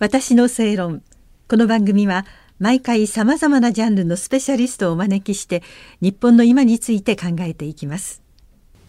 [0.00, 1.02] 私の正論。
[1.48, 2.26] この番組は
[2.58, 5.62] 毎回さまざまなジャンルのスペシャリストをお招きして
[6.00, 8.20] 日本の今について考えていきます。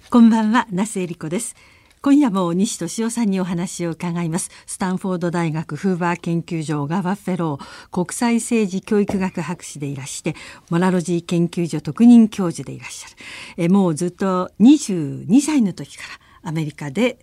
[0.09, 1.55] こんばんは那須恵理子です。
[2.01, 4.49] 今夜も西俊夫さんにお話を伺います。
[4.65, 10.35] スタンフォード大学フーバー研究所小川フェロー国際政治教育学博士でいらして
[10.71, 13.15] モラロジー研究所特任教授でいらっしゃる。
[13.57, 16.03] えもうずっと22歳の時か
[16.41, 17.19] らアメリカで、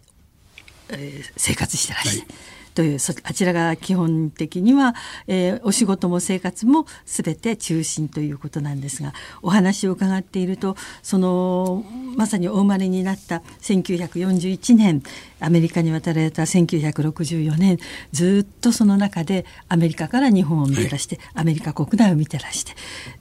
[0.89, 2.61] えー、生活してらっしゃる、はい。
[2.75, 4.95] というあちらが基本的には、
[5.27, 9.12] えー、お仕事も生活も全て中心ということなんですが
[9.43, 11.85] お話を伺っているとその
[12.17, 15.03] まさにお生まれになった1941年
[15.40, 17.79] アメリカに渡られた1964年
[18.12, 22.73] ずっとその中でアメリカから日本を見てらして、はい、アメリカ国内を見てらして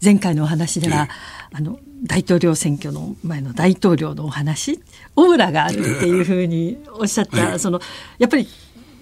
[0.03, 1.09] 前回のお話では、はい、
[1.53, 4.81] あの大統領選挙の前の大統領のお話
[5.15, 7.79] オーラがあるっていうふうにおっしゃった、はい、その
[8.17, 8.47] やっぱり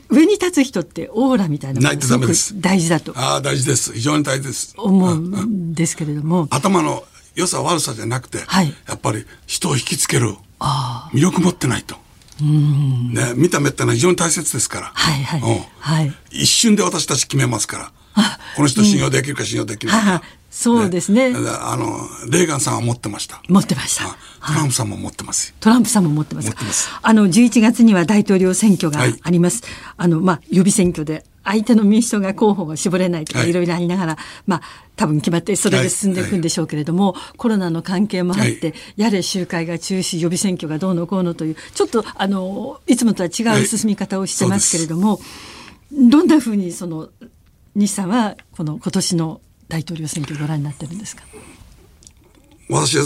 [0.09, 2.59] 上に立つ人ってオーラみたいなないとダメです。
[2.59, 3.13] 大事だと。
[3.15, 3.93] ああ大事です。
[3.93, 4.73] 非常に大事です。
[4.77, 6.47] 思うんですけれども。
[6.49, 7.03] 頭の
[7.35, 10.35] 良さ悪さじゃなくて、はい、やっぱり人を引きつける
[11.13, 11.95] 魅力持ってないと。
[12.41, 15.41] ね、見た目ってのは非常に大切ですから、はいはい。
[15.41, 15.63] うん。
[15.79, 17.91] はい、一瞬で私たち決めますから
[18.55, 21.33] この人信用できるか信用できないか、そうですね。
[21.61, 23.41] あの、レーガンさんは持ってました。
[23.47, 24.05] 持ってました。
[24.45, 25.53] トランプさんも持ってます。
[25.59, 26.49] トランプさんも持ってます。
[26.49, 26.89] ます。
[27.01, 29.63] あの、11月には大統領選挙があります。
[29.63, 33.53] はい、あの、まあ、予備選挙で相手の民主党が候補が絞れないとかい。
[33.53, 34.61] ろいろありながら、はい、まあ
[34.95, 45.19] 多分決まってそれで進んでいくんでしょうけれども、はい、コロナの関係もあって、はい、やれ集会が中止予備選挙がどうのこうのというちょっとあのいつもとは違う進み方をしてますけれども、
[45.91, 47.09] どんなふうにその
[47.75, 51.23] 西さんはこの今年の大統領選挙ご覧になってるんですか？
[52.69, 53.05] 私は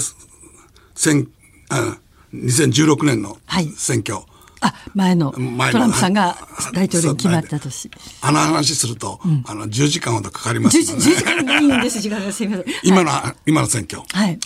[0.95, 1.27] 千
[1.69, 1.97] あ
[2.33, 3.37] 2016年の
[3.77, 4.25] 選挙、はい、
[4.61, 5.39] あ前のト
[5.77, 6.35] ランプさんが
[6.73, 7.91] 大統領に決まった年。
[8.21, 14.39] あの話すると、うん、あの10時間ほどかかりますので、ね、10, 時間いいんです時間がすみません今の、はい、今の選挙、はい、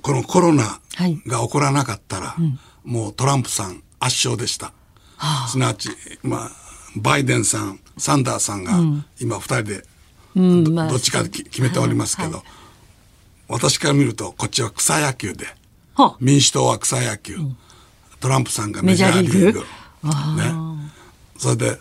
[0.00, 0.80] このコロナ
[1.26, 4.66] が起こらなかったら、はい、もうトランプさん圧勝でした、
[5.16, 5.90] はあ、すなわち、
[6.22, 6.61] まあ、
[6.96, 8.72] バイデンさんサンダーさんが
[9.20, 9.84] 今2人で
[10.34, 12.42] うんまあ、どっちか決めておりますけど、
[13.48, 15.46] 私から見るとこっちは草野球で
[16.20, 17.56] 民主党は草野球、うん、
[18.20, 19.60] トランプさんがメジャーリーグ。
[19.60, 19.66] ね、
[21.36, 21.78] それで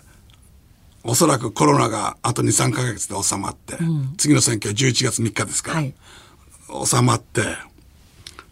[1.04, 5.94] おそらくコロナがあと23か月で収まって、うん、次の選挙は11月3日ですから、はい、
[6.86, 7.42] 収まって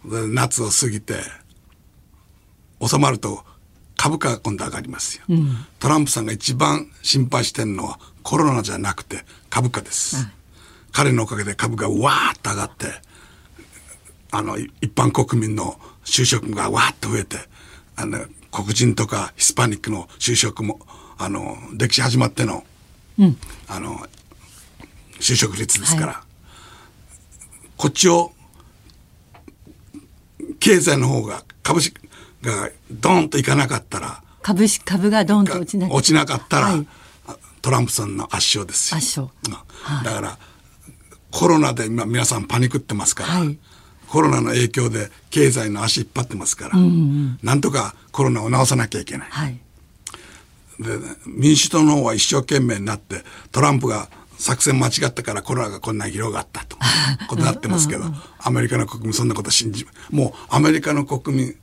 [0.06, 1.16] 夏を過ぎて
[2.82, 3.44] 収まると
[4.00, 10.26] 株価が今度上がりますよ、うん、トランプさんが一番心配してるのはコロナじゃなくて株価です、
[10.94, 12.86] 彼のおかげで株がわーっと上がって
[14.32, 17.40] あの一般国民の就職がわーっと増えて
[17.98, 18.20] あの
[18.52, 20.80] 黒人とかヒスパニックの就職も
[21.18, 22.64] あの歴史始まっての,、
[23.18, 23.38] うん、
[23.68, 23.98] あの
[25.20, 26.24] 就職率ですから、は
[27.66, 28.32] い、こっちを
[30.62, 32.09] 経済の方が株式
[32.42, 36.88] がドーンといかなかったら株株がドーンと落ちな落ちなかったら、はい、
[37.62, 40.38] トランプさんの圧勝です圧勝、うん、だから
[41.32, 43.58] コロナで今皆さんパニックってますから、はい、
[44.08, 49.60] コロナの影響で経済の足引っ張ってますから、うんうん、なんとかコロナを治さなきゃいけない、はい、
[50.80, 50.98] で
[51.28, 56.78] 民主党の方は一生懸命になってトランプが作戦間違ったからコロナがこんなに広がったと
[57.28, 58.06] ことになってますけど、
[58.40, 61.56] アメリカの国民そんなこと信じもうアメリカの国民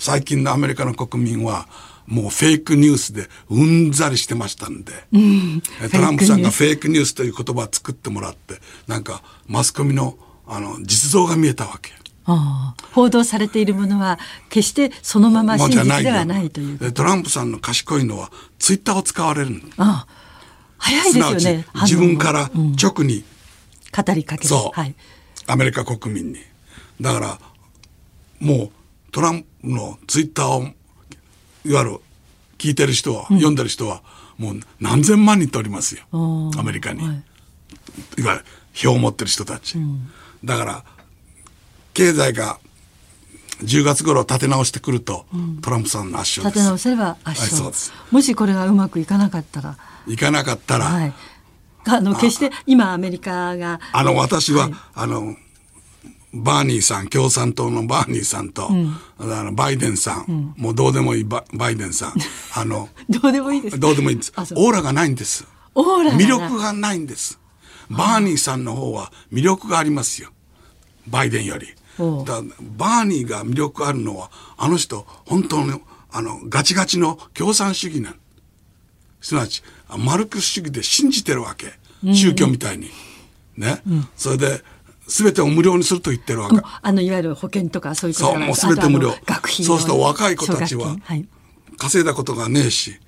[0.00, 1.68] 最近のアメリカの国民は
[2.06, 5.62] もうフェイクニュースでうんざりしてましたんで、うん、
[5.92, 7.14] トランプさんがフェイクニュース。
[7.14, 8.54] という言葉を作ってもらって
[8.86, 10.16] なんかマスコミの
[10.46, 11.92] あの実像が見えたわけ。
[12.92, 14.18] 報道されているものは
[14.48, 20.20] 決してそのまま真実ではないというトランプさんの賢いのはツイッターを使われるああ。
[20.78, 23.24] 早いですよね自分から直に、うん、
[24.04, 24.94] 語りかけるそう、はい、
[25.46, 26.38] アメリカ国民に。
[27.00, 27.38] だから
[28.38, 28.70] もう
[29.10, 30.62] トランプのツイッターを
[31.64, 31.98] いわゆる
[32.58, 34.02] 聞いてる人は、うん、読んでる人は
[34.38, 36.04] もう何千万人とおりますよ。
[36.56, 40.10] アメリカに、はい、いわゆる票を持ってる人たち、うん、
[40.44, 40.84] だから
[41.92, 42.58] 経済が
[43.62, 49.76] 10月頃立て直してくると、うん、トランプさんの圧勝立て直せれば圧勝、はい、もしこれがうまくいかなかったら。
[50.06, 51.12] いかなかったら、はい、
[51.86, 55.36] あの決して今アメリカがあの私は、はい、あの
[56.32, 62.14] バーニーさん共産党のバーニーさんと、うん、あのバイデンさん、うん、もうどうでもいいバイデンさん。
[62.54, 63.78] あのどうでもいいです。
[63.78, 64.32] どうでもいいです。
[64.36, 65.44] オーラがないんです。
[65.74, 67.38] オーラ魅力がないんです。
[67.90, 70.30] バーニーさんの方は魅力がありますよ。
[71.08, 71.66] バイデンより。
[71.98, 72.42] だ
[72.76, 75.80] バーニーが魅力あるのはあの人本当の
[76.12, 78.14] あのガチガチの共産主義なん。
[79.20, 79.62] すなわち
[79.96, 81.74] マルクス主義で信じてるわけ、
[82.14, 82.90] 宗教みたいに。
[83.56, 84.62] ね、うん、それで
[85.10, 86.56] 全てを無料にすると言ってるわけ。
[86.82, 89.14] あのいわゆる保険とかそういうことそうもう全て無料。
[89.62, 90.96] そうすると若い子たちは
[91.76, 92.98] 稼いだことがねえし、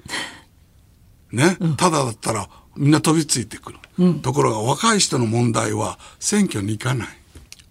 [1.31, 7.09] ね、うん、ただだったらみんな飛びついてくる、うん、ところが若い人の問題は選挙に行かない。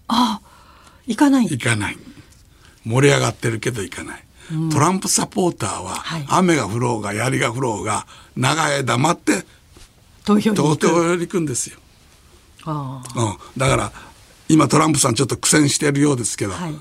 [0.08, 0.48] ああ、
[1.08, 1.46] 行かない。
[1.46, 1.98] 行かない。
[2.86, 4.24] 盛り上がってるけど行かない。
[4.72, 8.06] トランプサポーターは、雨が降ろうが槍が降ろうが
[8.36, 9.46] 長い間待って
[10.26, 11.40] 投票に行く。
[11.40, 11.80] んですよ。
[12.66, 13.02] あ。
[13.16, 13.92] うん、だから
[14.52, 16.76] 今トランプさんちょっと苦戦しているようですけど、はい、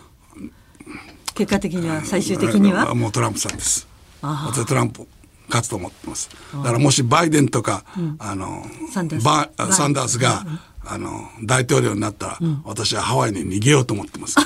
[1.34, 2.94] 結果的には最終的には？
[2.96, 3.86] もうトランプさんです。
[4.20, 5.06] 私はトランプ
[5.48, 6.30] 勝つと思ってます。
[6.52, 9.76] だからもしバイデンとか、うん、あのサンダース。
[9.76, 10.44] サンダースが、
[10.84, 14.36] あの大統領になったら、うん、私はハワイに逃げようと思ってます。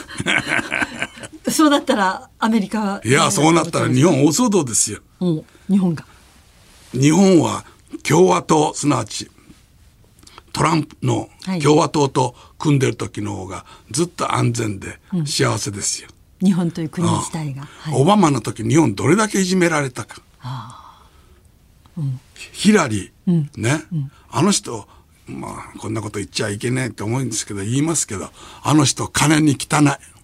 [1.51, 6.05] そうだったらアメリカはいやそうなったら日本大騒動ですよ、うん、日本が。
[6.93, 7.65] 日本は
[8.03, 9.31] 共和党すなわち
[10.55, 11.29] トランプの
[11.63, 16.09] 共和党と組んでる時の方がずっと安全で幸せですよ。
[16.41, 20.23] うん、日本という国自体が、はい、オバマの時日本どれだけいじめられたか。
[21.99, 22.21] うん、
[22.53, 23.83] ヒラリー、うん、ね、
[24.31, 24.87] あの人
[25.27, 28.31] まあこんなこと言っちゃいけないと思うんですけど言いますけど
[28.63, 30.15] あの人金に汚い。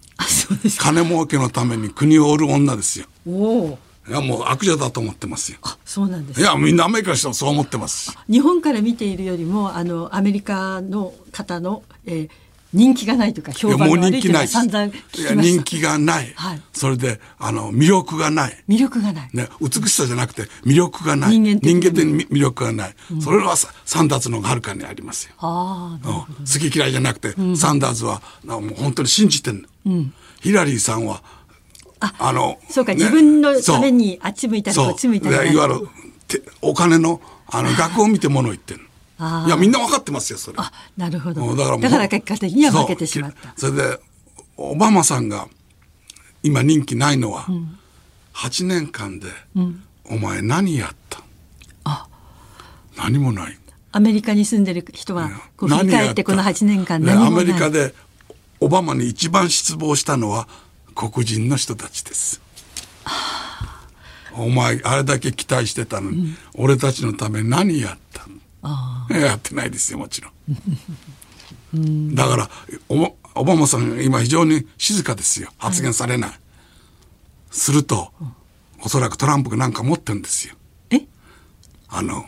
[0.77, 3.05] 金儲けのために国を売る女ですよ。
[3.27, 3.77] お
[4.07, 5.59] いやもう悪女だと思ってますよ。
[5.61, 8.17] あ、そうなんです、いやみんなアメリカの人もそう思ってます。
[8.29, 12.29] 日本から見ているよりもあのアメリカの方の、えー、
[12.73, 15.35] 人気がないというか評判が悪いというか散々聞きました。
[15.35, 18.63] 人気がない、はい、それであの魅力がない。
[18.67, 21.37] 魅力がない、ね、美しさじゃなくて魅力がない。
[21.37, 23.55] 人間人間的に魅力がない、うん、それは
[23.85, 25.33] サンダーズのはるかにありますよ。
[25.37, 31.21] あ、うん、好き嫌いじゃなくて、うん、サンダーズはもう本当に信じてるの、うん、ヒラリーさんは
[32.01, 35.87] あのそうか、ね、自分のためにあっち向いたりこっち向いたりいわゆる
[36.61, 38.79] お金のあの額を見てものを言ってる
[39.45, 40.57] いやみんな分かってますよそれ。
[40.59, 41.55] あなるほど。
[41.55, 43.53] だからだから結果的には負けてしまった。
[43.55, 43.99] それで
[44.57, 45.47] オバマさんが
[46.41, 47.77] 今人気ないのは、うん、
[48.33, 51.21] 8年間で、うん、お前何やった？
[51.83, 52.07] あ。
[52.97, 53.57] 何もない。
[53.91, 57.93] アメリカに住んでる人はこう振り返ってこの8年間何もない、アメリカで
[58.59, 60.47] オバマに一番失望したのは
[60.95, 62.41] 黒人の人たちです。
[64.33, 70.29] お前あれだけ期待してたのに、うん、俺たちのため何やったやってないですよもちろ
[71.77, 72.15] ん。
[72.15, 72.49] だから
[72.87, 76.29] オバマさん今非常に静かですよ発言されない。
[76.29, 76.39] はい、
[77.49, 78.13] すると、
[78.83, 80.55] おそらくトランプが何か持ってるんですよ。
[80.91, 81.01] え？
[81.89, 82.25] あの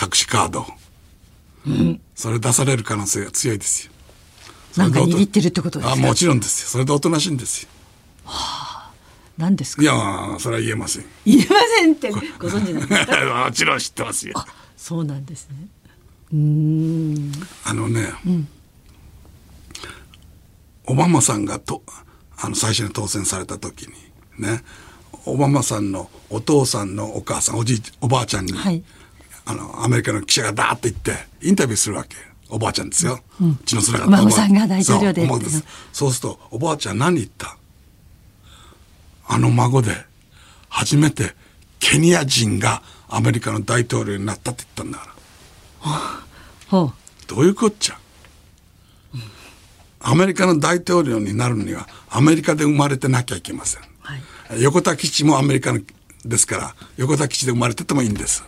[0.00, 0.66] 隠しカード、
[1.66, 3.92] うん、それ出される可能性が強いですよ。
[4.76, 5.92] なんか握ってるってことですか？
[5.94, 6.68] あもちろんですよ。
[6.68, 7.68] それでおとなしいんですよ。
[8.24, 8.92] はあ。
[9.36, 9.82] 何ですか？
[9.82, 9.92] いや
[10.38, 11.04] それは言えません。
[11.24, 12.18] 言えませんってご
[12.48, 13.44] 存知なんですか？
[13.46, 14.34] もちろん知ってますよ。
[14.36, 15.68] あそうなんですね。
[16.32, 17.32] うん。
[17.64, 18.48] あのね、うん、
[20.86, 21.82] オバマさんがと
[22.36, 23.94] あの最初に当選された時に
[24.38, 24.62] ね
[25.24, 28.82] オバマさんのお父さんのお母さんおじいおばあちゃんに、はい、
[29.44, 31.12] あのアメリカの記者がダーッと行って
[31.42, 32.16] インタビューするわけ
[32.50, 33.20] おばあちゃんですよ。
[33.40, 35.40] うん、血のつながったお孫さんが大統領でそう
[35.92, 37.56] そうするとおばあちゃん何言った？
[39.26, 39.94] あの孫で
[40.68, 41.34] 初めて
[41.78, 45.90] ケニア人がアメリカの大統領になったって言ったんだから。
[45.90, 46.94] はあ、
[47.26, 47.98] どういうこっちゃ、
[49.14, 49.22] うん、
[50.00, 53.82] アメリカの大統領になるにはアメリカで生まれてなきゃいけません。
[54.00, 54.16] は
[54.56, 55.72] い、横田基地もアメリカ
[56.24, 58.44] ですから横田基地で生まれててもいいんです。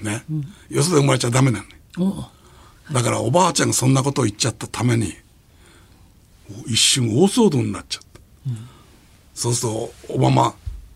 [0.00, 0.24] ね。
[0.30, 1.62] うん、よそで生まれちゃダメな
[1.96, 2.30] の。
[2.90, 5.14] だからおばあちゃんがそんなことを言っちゃったために
[6.66, 8.68] 一瞬大騒動になっちゃった、うん、
[9.34, 10.54] そうするとオバマ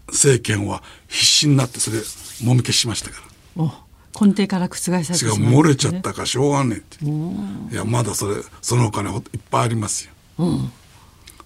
[0.09, 1.99] 政権は必死になってそれ
[2.45, 3.17] もみ消しましたか
[3.57, 3.87] ら。
[4.19, 7.05] 根底から覆されてしまう、ね、漏れちゃったからしょうがねえって。
[7.05, 10.73] いやまだそれそのお金いっぱいありますよ、うん、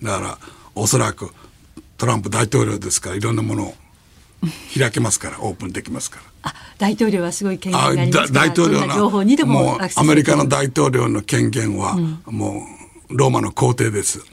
[0.03, 0.39] だから
[0.77, 1.31] おそらく
[1.97, 3.75] トランプ大統領ですからいろんなものを
[4.79, 12.63] 開けますからオープンできますからあ大統領はすごい権限がありますから大統領の情報にでもアメリカの大統領の権限は、も
[13.11, 14.25] うローマの皇帝です。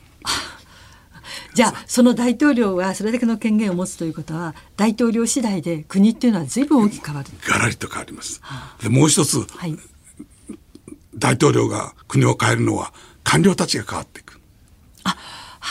[1.53, 7.29] じゃあその大統領がそれだけの権限を持つということは大統領次第で国っていうのは随分大きく変わる。
[7.49, 8.41] ガラリと変わります。
[8.81, 9.75] でもう一つ、はい、
[11.15, 14.36] 大統領が国を変えるのは官僚たちが変わっていく。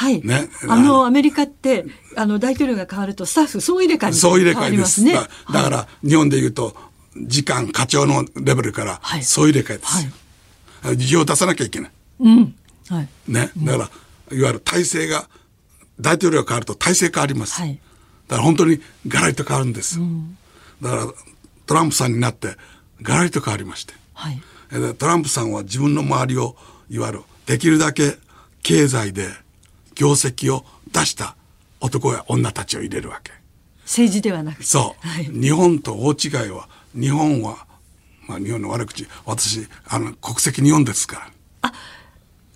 [0.01, 0.21] あはい。
[0.23, 0.49] ね。
[0.69, 1.87] あの、アメリカって、
[2.17, 5.03] あの、大統領が変わると、スタッフ総入れ替え総入れ替えです。
[5.03, 6.77] ね、だだから、日本で言うと、
[7.17, 10.09] 時間、課長のレベルから、総入れ替えです。
[10.83, 10.97] はい。
[10.99, 11.91] 事情を出さなきゃいけない。
[12.21, 12.55] うん。
[12.89, 13.09] はい。
[13.27, 13.51] ね。
[13.57, 13.91] だか
[14.31, 15.29] ら、いわゆる体制が、
[15.99, 17.61] 大統領が変わると体制変わります。
[17.61, 17.79] はい。
[18.29, 20.01] だから本当にガラリと変わるんです。
[20.01, 20.37] うん、
[20.83, 21.07] だから、
[21.67, 22.57] トランプさんになって
[23.03, 24.41] ガラリと変わりまして、はい、
[24.99, 26.57] トランプさんは自分の周りを
[26.89, 28.17] いわゆるできるだけ
[28.63, 29.29] 経済で
[29.97, 31.35] 業績を出した
[31.81, 33.33] 男や女たちを入れるわけ。
[33.83, 37.67] 政治ではなくそう、はい、日本と大違いは日本は、
[38.27, 41.31] まあ、日本の悪口私あの国籍日本ですか
[41.63, 41.71] ら。
[41.71, 41.73] あ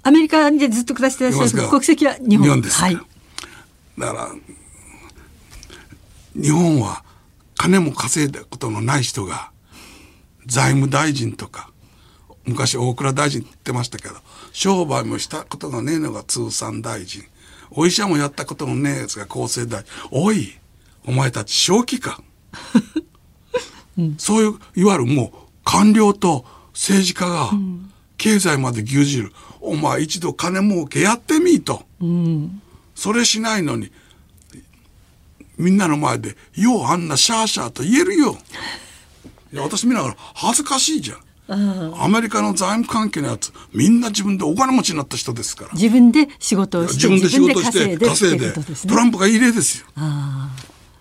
[0.02, 2.44] アメリカでずっと暮らしてらっしゃる国籍は日本。
[2.44, 3.02] 日本です、はい、だ
[4.06, 4.30] から
[6.34, 7.04] 日本は
[7.56, 9.52] 金も稼いだことのない人が
[10.46, 11.70] 財務大臣とか
[12.44, 14.14] 昔大蔵大臣って言ってましたけど
[14.52, 17.22] 商売もしたことがねえのが通産大臣
[17.70, 20.58] お医者もやったことのねえやつが厚生大臣おい
[21.06, 22.22] お前たち正気か、
[23.98, 27.50] うん、そういういわゆるもう官僚と政治家が
[28.16, 32.62] 経済まで牛耳る、お前一度金儲けやってみいと、うん、
[32.94, 33.90] それしないのに
[35.60, 38.36] みんなの前で、ようあんなシャーシャーと言えるよ。
[39.52, 41.18] いや、私見ながら恥ずかしいじゃん。
[41.52, 45.70] アメリカの財務関係のやつ、みんな自分でお金持ちになった人ですから。
[45.72, 49.86] 自分で仕事をして、自分で仕事して稼いで、トランプがいい例ですよ。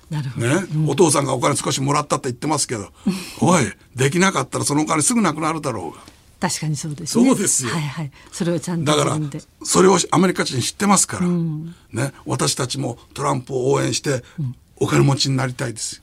[0.09, 0.47] なるほど。
[0.47, 2.89] ね、うん、お父さんがお金少しもらったって言ってますけど、
[3.41, 3.63] おい、
[3.95, 6.03] できなかったらそのお金すぐなくなるだろうが。
[6.39, 7.25] 確かにそうですね。
[7.25, 7.71] そうですよ。
[7.71, 8.11] はいはい。
[8.31, 9.19] それをちゃんとだから、
[9.63, 14.23] それをアメリカ人知ってますから、うん、ね、私たちもトランプを応援して、
[14.77, 16.01] お金持ちになりたいですよ。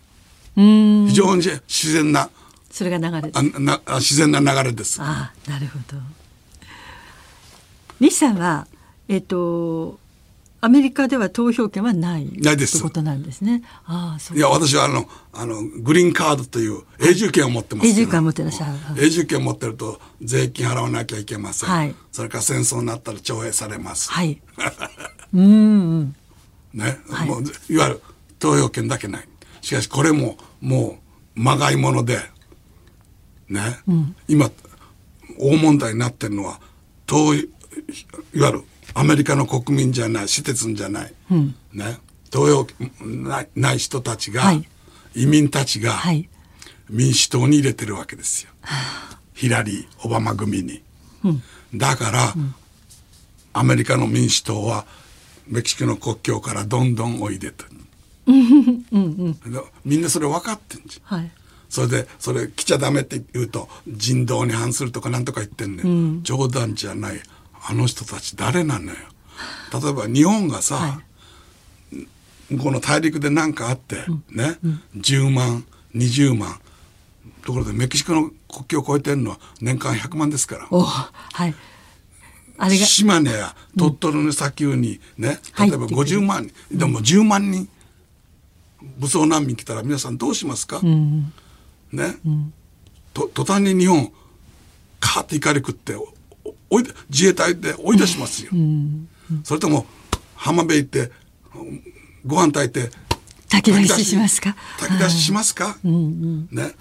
[0.57, 2.31] 非常に自然な、
[2.77, 4.99] それが流れあな自然な流れです。
[5.01, 5.97] あなるほど。
[8.01, 8.67] 西さんは、
[9.09, 9.99] えっ、ー、と、
[10.61, 12.73] アメリカでは投票権はないないです。
[12.73, 13.63] ということなんですね。
[13.87, 19.03] ああ、そういや、私はあの、あの、グリーンカードという永住権を持ってます、永住権を持ってらっしゃる。
[19.03, 21.71] 永住権を持ってると税金払わなきゃいけません。
[21.71, 21.95] はい。
[22.13, 24.11] それから戦争になったら徴兵されます。
[24.11, 24.39] はい。
[25.33, 26.15] うん。
[26.75, 28.03] ね、はい、もういわゆる
[28.39, 29.29] 投票権だけない。
[29.63, 30.99] しかしこれもも
[31.35, 32.36] うまがいもので、
[33.49, 34.51] ね、うん、今
[35.39, 36.61] 大問題になってるのは
[37.07, 37.49] 投い
[38.41, 41.99] わゆるアメリカの国民じゃないシティンじゃない、うん、ね、
[42.31, 42.67] 投票
[43.55, 44.67] ない人たちが、はい、
[45.15, 46.01] 移民たちが、
[46.89, 48.51] 民主党に入れてるわけですよ。
[49.35, 50.83] ヒラリー・オバマ組に。
[51.25, 51.43] うん、
[51.75, 52.35] だから、
[53.53, 54.87] アメリカの民主党は
[55.47, 57.67] メキシコの国境からどんどんおいでと。
[58.27, 59.39] うんうん、
[59.85, 61.19] みんなそれ分かってんじゃん。
[61.19, 61.31] はい
[61.69, 67.21] それでそれ来ちゃダメって言うと人道に反するとかなんとか言ってんね、うん、冗談じゃない。
[67.69, 68.97] あの人たち誰なのよ。
[69.73, 71.03] 例えば日本がさ、は
[72.51, 76.61] い、この大陸で何かあって、うん、ね、うん、10万20万。
[77.45, 80.67] ところでメキシコの国境を越えてるのは年間100万ですから。
[80.67, 81.55] はい。
[82.59, 82.87] あれが。
[82.87, 87.69] 島根や鳥取の砂丘にね、うん、例えば50万人、でも10万人。
[88.99, 91.33] 武装難民来たら皆さんどうしますか、うん、
[91.97, 92.53] ね、うん、
[93.13, 94.13] と途端に日本
[95.01, 95.95] カーって怒り食って
[96.71, 99.09] おい自衛隊で追い出しますよ、うん。
[99.31, 99.87] うん、それとも
[100.35, 101.11] 浜辺行って
[102.25, 102.91] ご飯炊いて
[103.49, 104.55] 炊き出ししますか？
[104.79, 106.73] 炊き出ししますか、うんうん、ね。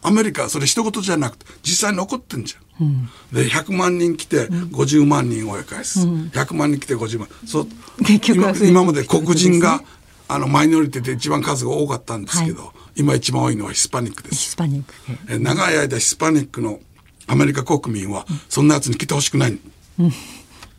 [0.00, 7.28] アメリカそれ一言じゃなくて実際に起こってんじゃん、うん、で100万人来て50万人追い返す、うん、100万人来て50万。
[7.46, 7.68] そう。
[8.00, 9.82] 今今まで黒人が、
[10.28, 14.34] あのマイノリティで一番数が多かったんですけど、はい、今一番多いのはヒスパニックです。
[14.34, 14.92] ヒスパニック。
[15.32, 16.80] え長い間ヒスパニックの
[17.28, 19.58] アメリカ国民はそんなやつに来てほしくない、
[19.98, 20.12] うん。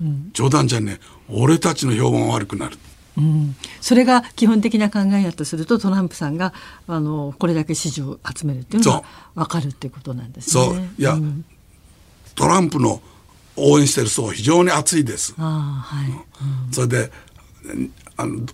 [0.02, 1.06] うん、冗談じゃねえ。
[1.30, 2.78] 俺たちの評判悪くなる。
[3.18, 6.54] うん、それが基本的な考えだとするとトランプさんが
[6.88, 9.04] あのこれだけ支持を集めるっていうのが
[9.36, 10.64] 分かるっていうことなんですね。
[10.66, 10.76] そう。
[10.98, 11.46] いや、うん、
[12.36, 13.02] トランプの
[13.56, 15.36] 応援してる層非常に熱いです。
[15.38, 17.12] あはい、うん、それで
[18.18, 18.46] あの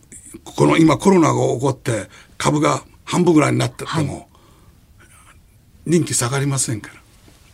[0.43, 4.25] この今コロナが起こって株が半分ぐらいになってても、はい、
[5.85, 7.05] 人気下がりませんから。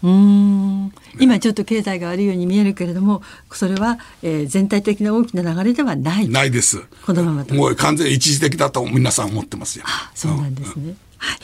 [0.03, 0.91] うん。
[1.19, 6.29] 今ちょっと経済が悪いように見えるけれどもそれは、えー、全体的な大きな流れではない。
[6.29, 6.81] ないです。
[7.05, 9.85] このままもう完全一時的だと皆さん思ってますよ。
[9.87, 11.39] あそうなんですね、うん、はい、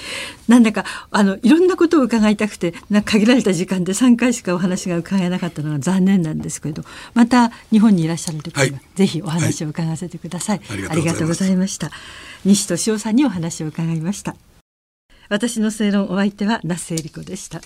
[0.47, 6.83] なんだかあのいろんなことを伺いたくてな限られた時間で3回しかお話が伺えなかったのが残念なんですけれど
[7.13, 11.91] また日本にいらっしゃる時には、はい、ぜひお話を伺わせてください、はい、ありがとうございました
[12.47, 14.33] 西俊夫さんにお話を伺いました。
[15.27, 17.59] 私の正論お相手は那須恵理子でした。